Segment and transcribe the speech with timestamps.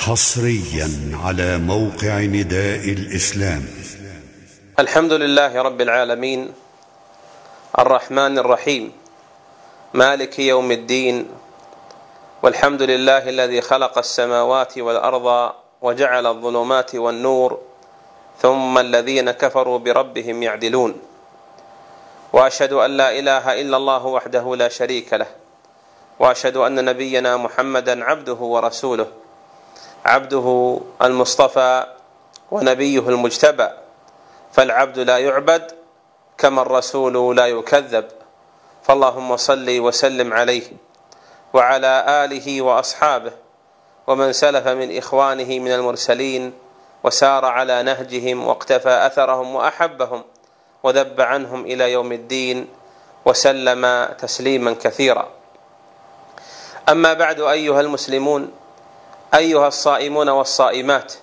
[0.00, 0.88] حصريا
[1.24, 3.64] على موقع نداء الإسلام.
[4.78, 6.52] الحمد لله رب العالمين
[7.78, 8.92] الرحمن الرحيم
[9.94, 11.28] مالك يوم الدين
[12.42, 15.52] والحمد لله الذي خلق السماوات والأرض
[15.82, 17.60] وجعل الظلمات والنور
[18.42, 20.92] ثم الذين كفروا بربهم يعدلون.
[22.32, 25.28] وأشهد أن لا إله إلا الله وحده لا شريك له
[26.18, 29.19] وأشهد أن نبينا محمدا عبده ورسوله.
[30.04, 31.86] عبده المصطفى
[32.50, 33.68] ونبيه المجتبى
[34.52, 35.72] فالعبد لا يعبد
[36.38, 38.08] كما الرسول لا يكذب.
[38.82, 40.62] فاللهم صل وسلم عليه
[41.52, 43.32] وعلى آله وأصحابه
[44.06, 46.52] ومن سلف من إخوانه من المرسلين
[47.04, 50.22] وسار على نهجهم واقتفى أثرهم وأحبهم
[50.82, 52.68] وذب عنهم إلى يوم الدين
[53.24, 55.28] وسلم تسليما كثيرا.
[56.88, 58.52] أما بعد أيها المسلمون
[59.34, 61.14] أيها الصائمون والصائمات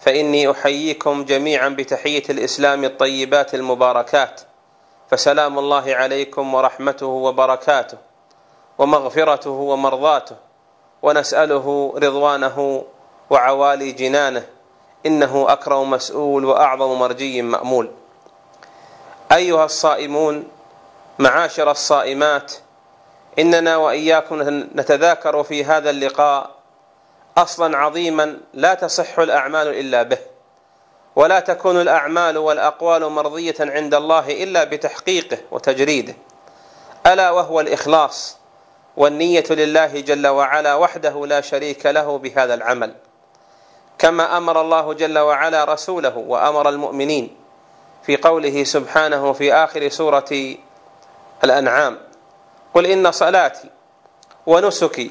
[0.00, 4.40] فإني أحييكم جميعا بتحية الإسلام الطيبات المباركات
[5.10, 7.98] فسلام الله عليكم ورحمته وبركاته
[8.78, 10.36] ومغفرته ومرضاته
[11.02, 12.84] ونسأله رضوانه
[13.30, 14.46] وعوالي جنانه
[15.06, 17.90] إنه أكرم مسؤول وأعظم مرجي مأمول.
[19.32, 20.44] أيها الصائمون
[21.18, 22.52] معاشر الصائمات
[23.38, 24.42] إننا وإياكم
[24.74, 26.59] نتذاكر في هذا اللقاء
[27.38, 30.18] أصلا عظيما لا تصح الأعمال إلا به
[31.16, 36.14] ولا تكون الأعمال والأقوال مرضية عند الله إلا بتحقيقه وتجريده.
[37.06, 38.38] ألا وهو الإخلاص
[38.96, 42.94] والنية لله جل وعلا وحده لا شريك له بهذا العمل.
[43.98, 47.36] كما أمر الله جل وعلا رسوله وأمر المؤمنين
[48.02, 50.56] في قوله سبحانه في آخر سورة
[51.44, 51.98] الأنعام
[52.74, 53.70] قل إن صلاتي
[54.46, 55.10] ونسكي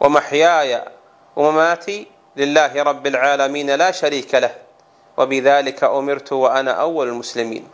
[0.00, 0.84] ومحياي
[1.36, 4.54] ومماتي لله رب العالمين لا شريك له
[5.16, 7.68] وبذلك أمرت وأنا أول المسلمين.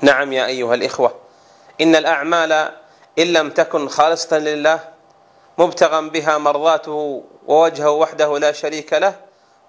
[0.00, 1.14] نعم يا أيها الإخوة
[1.80, 2.52] إن الأعمال
[3.18, 4.80] إن لم تكن خالصة لله
[5.58, 9.14] مبتغا بها مرضاته ووجهه وحده لا شريك له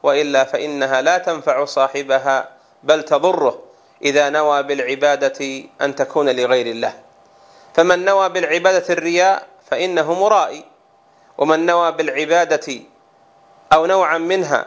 [0.04, 2.50] وإلا فإنها لا تنفع صاحبها
[2.84, 3.60] بل تضره
[4.02, 6.94] إذا نوى بالعبادة أن تكون لغير الله.
[7.74, 10.75] فمن نوى بالعبادة الرياء فإنه مرائي.
[11.38, 12.80] ومن نوى بالعبادة
[13.74, 14.66] أو نوعا منها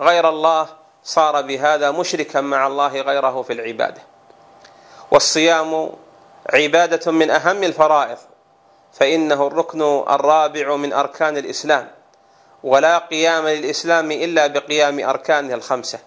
[0.00, 0.68] غير الله
[1.04, 4.02] صار بهذا مشركا مع الله غيره في العبادة.
[5.10, 5.90] والصيام
[6.54, 8.18] عبادة من أهم الفرائض
[8.92, 11.90] فإنه الركن الرابع من أركان الإسلام
[12.62, 15.98] ولا قيام للإسلام إلا بقيام أركانه الخمسة.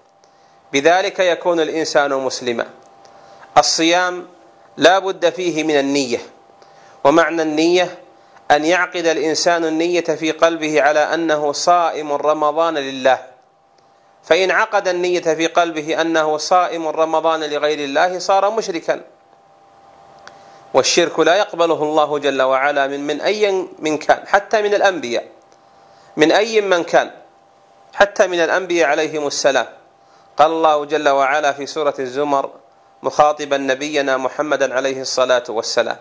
[0.73, 2.65] بذلك يكون الإنسان مسلما.
[3.57, 4.27] الصيام
[4.77, 6.19] لا بد فيه من النية
[7.03, 7.97] ومعنى النية
[8.51, 13.19] أن يعقد الإنسان النية في قلبه على أنه صائم رمضان لله.
[14.23, 19.01] فإن عقد النية في قلبه أنه صائم رمضان لغير الله صار مشركا.
[20.73, 25.27] والشرك لا يقبله الله جل وعلا من من أي من كان حتى من الأنبياء.
[26.17, 27.11] من أي من كان
[27.93, 29.67] حتى من الأنبياء عليهم السلام.
[30.37, 32.49] قال الله جل وعلا في سورة الزمر
[33.03, 35.97] مخاطبا نبينا محمدا عليه الصلاة والسلام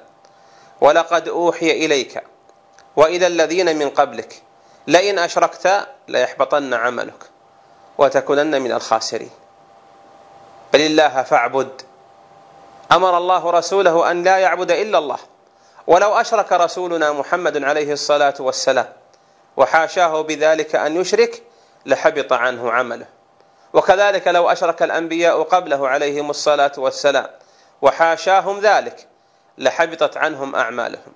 [0.81, 2.23] ولقد أوحي إليك
[2.97, 4.43] والى الذين من قبلك
[4.87, 7.31] لئن أشركت ليحبطن عملك
[7.99, 9.31] وتكونن من الخاسرين.
[10.73, 11.83] بل الله فاعبد.
[12.93, 15.19] أمر الله رسوله أن لا يعبد إلا الله.
[15.87, 18.89] ولو أشرك رسولنا محمد عليه الصلاة والسلام
[19.57, 21.43] وحاشاه بذلك أن يشرك
[21.87, 23.07] لحبط عنه عمله.
[23.73, 27.27] وكذلك لو أشرك الأنبياء قبله عليهم الصلاة والسلام
[27.83, 29.07] وحاشاهم ذلك
[29.59, 31.13] لحبطت عنهم أعمالهم.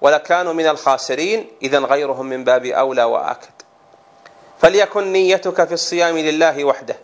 [0.00, 3.50] ولكانوا من الخاسرين اذا غيرهم من باب أولى وأكد.
[4.58, 6.96] فليكن نيتك في الصيام لله وحده.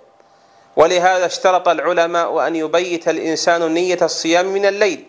[0.77, 5.05] ولهذا اشترط العلماء أن يبيت الإنسان نية الصيام من الليل.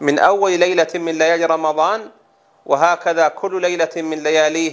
[0.00, 2.10] من أول ليلة من ليالي رمضان
[2.66, 4.72] وهكذا كل ليلة من لياليه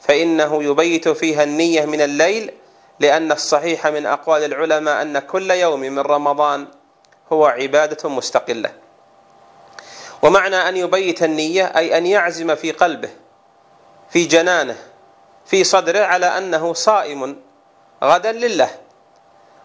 [0.00, 2.52] فإنه يبيت فيها النية من الليل
[3.00, 6.66] لأن الصحيح من أقوال العلماء أن كل يوم من رمضان
[7.32, 8.70] هو عبادة مستقلة.
[10.22, 13.10] ومعنى أن يبيت النية أي أن يعزم في قلبه
[14.10, 14.76] في جنانه
[15.46, 17.36] في صدره على أنه صائم
[18.04, 18.70] غدا لله.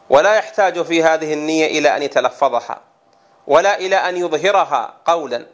[0.10, 2.82] ولا يحتاج في هذه النية إلى أن يتلفظها
[3.48, 5.46] ولا إلى أن يظهرها قولا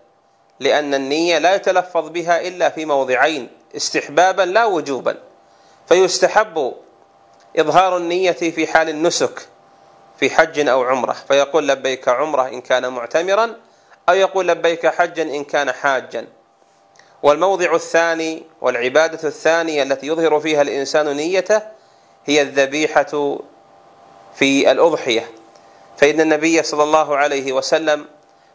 [0.60, 5.18] لأن النية لا يتلفظ بها إلا في موضعين استحبابا لا وجوبا.
[5.90, 6.74] فيستحب
[7.60, 9.48] إظهار النية في حال النسك
[10.20, 11.16] في حج أو عمرة.
[11.28, 13.56] فيقول لبيك عمرة إن كان معتمرا
[14.12, 16.28] أو يقول لبيك حجا إن كان حاجا.
[17.24, 21.62] والموضع الثاني والعبادة الثانية التي يظهر فيها الإنسان نيته
[22.26, 23.38] هي الذبيحة
[24.36, 25.32] في الأضحية.
[25.98, 28.06] فإن النبي صلى الله عليه وسلم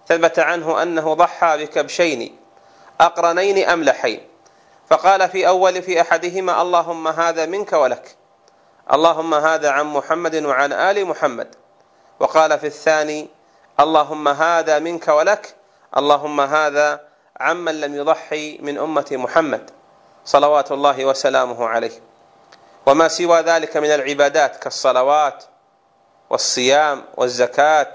[0.09, 2.37] ثبت عنه أنه ضحى بكبشين
[3.01, 4.21] أقرنين أملحين
[4.91, 8.17] فقال في أول في أحدهما اللهم هذا منك ولك.
[8.93, 11.55] اللهم هذا عن محمد وعن آل محمد.
[12.21, 13.36] وقال في الثاني
[13.81, 15.55] اللهم هذا منك ولك
[15.97, 17.01] اللهم هذا
[17.41, 19.71] عمن لم يضحي من أمة محمد
[20.25, 22.01] صلوات الله وسلامه عليه.
[22.87, 25.45] وما سوى ذلك من العبادات كالصلوات
[26.31, 27.93] والصيام والزكاة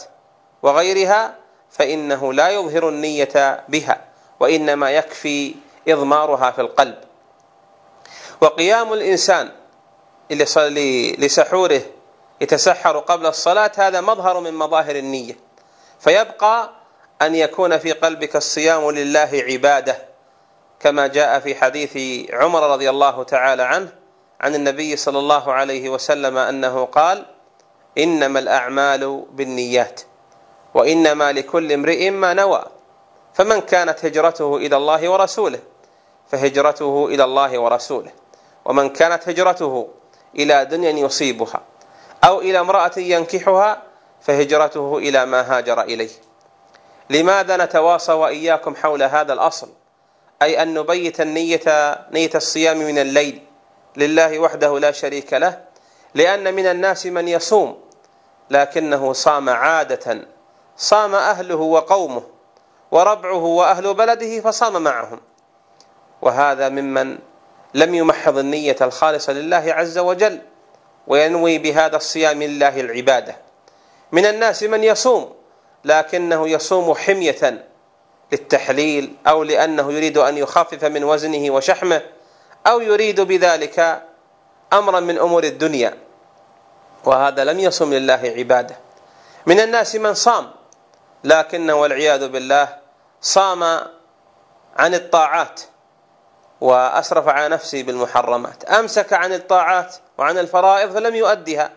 [0.63, 1.35] وغيرها
[1.69, 4.01] فإنه لا يظهر النية بها
[4.39, 5.55] وإنما يكفي
[5.87, 6.97] إضمارها في القلب.
[8.41, 9.51] وقيام الإنسان
[11.17, 11.81] لسحوره
[12.41, 15.50] يتسحر قبل الصلاة هذا مظهر من مظاهر النية.
[16.01, 16.69] فيبقى
[17.21, 19.97] أن يكون في قلبك الصيام لله عبادة
[20.79, 21.97] كما جاء في حديث
[22.33, 23.89] عمر رضي الله تعالى عنه
[24.41, 27.25] عن النبي صلى الله عليه وسلم أنه قال
[27.97, 30.01] إنما الأعمال بالنيات
[30.73, 32.63] وإنما لكل امرئ ما نوى
[33.33, 35.59] فمن كانت هجرته إلى الله ورسوله
[36.27, 38.11] فهجرته إلى الله ورسوله
[38.65, 39.87] ومن كانت هجرته
[40.35, 41.61] إلى دنيا يصيبها
[42.23, 43.90] أو إلى امرأة ينكحها
[44.21, 46.11] فهجرته إلى ما هاجر إليه.
[47.09, 49.69] لماذا نتواصى وإياكم حول هذا الأصل؟
[50.41, 51.61] أي أن نبيت النية
[52.11, 53.41] نية الصيام من الليل
[53.97, 55.61] لله وحده لا شريك له
[56.15, 57.79] لأن من الناس من يصوم
[58.49, 60.27] لكنه صام عادة
[60.77, 62.23] صام أهله وقومه
[62.91, 65.19] وربعه وأهل بلده فصام معهم.
[66.21, 67.17] وهذا ممن
[67.73, 70.41] لم يمحض النية الخالصة لله عز وجل
[71.07, 73.35] وينوي بهذا الصيام لله العبادة.
[74.11, 75.33] من الناس من يصوم
[75.85, 77.67] لكنه يصوم حمية
[78.31, 82.01] للتحليل أو لأنه يريد أن يخفف من وزنه وشحمه
[82.67, 84.03] أو يريد بذلك
[84.73, 85.97] أمرا من أمور الدنيا.
[87.05, 88.75] وهذا لم يصم لله عباده.
[89.45, 90.51] من الناس من صام
[91.23, 92.77] لكنه والعياذ بالله
[93.21, 93.63] صام
[94.77, 95.61] عن الطاعات
[96.61, 98.63] وأسرف على نفسه بالمحرمات.
[98.63, 101.71] أمسك عن الطاعات وعن الفرائض فلم يؤدها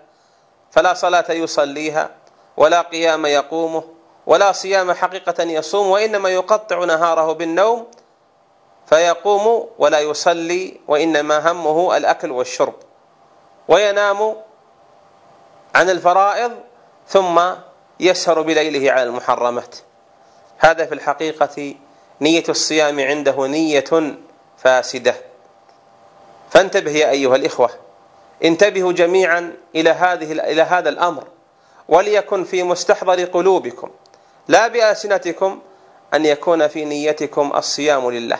[0.71, 2.11] فلا صلاة يصليها.
[2.57, 3.85] ولا قيام يقومه
[4.27, 7.87] ولا صيام حقيقة يصوم وإنما يقطع نهاره بالنوم
[8.87, 12.75] فيقوم ولا يصلي وإنما همه الأكل والشرب.
[13.69, 14.37] وينام
[15.75, 16.53] عن الفرائض
[17.09, 17.43] ثم
[18.01, 19.77] يسهر بليله على المحرمات.
[20.59, 21.75] هذا في الحقيقة
[22.21, 24.17] نية الصيام عنده نية
[24.59, 25.15] فاسدة.
[26.51, 27.71] فانتبه يا أيها الإخوة
[28.45, 31.25] انتبهوا جميعا إلى هذه إلى هذا الأمر.
[31.89, 33.91] وليكن في مستحضر قلوبكم
[34.49, 35.61] لا بألسنتكم
[36.15, 38.39] أن يكون في نيتكم الصيام لله.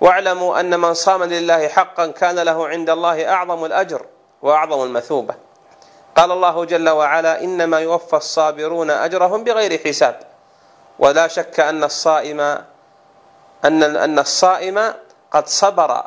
[0.00, 4.06] واعلموا أن من صام لله حقا كان له عند الله أعظم الأجر
[4.42, 5.34] وأعظم المثوبة.
[6.16, 10.20] قال الله جل وعلا إنما يوفى الصابرون أجرهم بغير حساب.
[10.98, 12.40] ولا شك أن الصائم
[13.64, 14.94] أن أن الصائم
[15.30, 16.04] قد صبر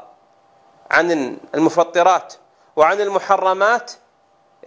[0.91, 2.33] عن المفطرات
[2.75, 3.91] وعن المحرمات